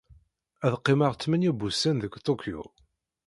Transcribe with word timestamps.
Ad 0.65 0.73
qqimeɣ 0.79 1.11
tmanya 1.15 1.51
n 1.53 1.57
wussan 1.59 1.97
deg 1.99 2.13
Tokyo. 2.27 2.63